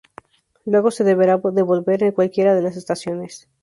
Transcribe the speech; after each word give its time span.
Luego, 0.65 0.89
se 0.89 1.03
deberá 1.03 1.37
devolver 1.37 2.01
en 2.01 2.11
cualquiera 2.11 2.55
de 2.55 2.63
las 2.63 2.75
estaciones. 2.75 3.47